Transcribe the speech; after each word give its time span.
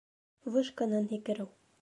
Вышканан 0.55 1.07
һикереү 1.13 1.49